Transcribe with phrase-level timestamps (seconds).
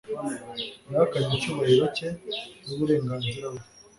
[0.91, 2.07] Yahakanye icyubahiro cye
[2.65, 3.63] nuburenganzira bwe